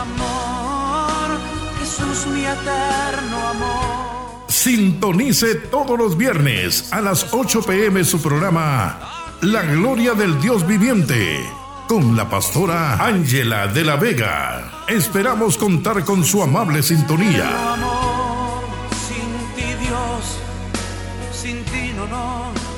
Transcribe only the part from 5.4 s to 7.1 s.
todos los viernes a